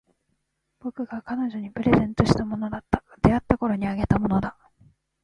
[0.79, 3.03] 僕が彼女にプレゼントしたものだった。
[3.21, 4.57] 出会ったころにあげたものだ。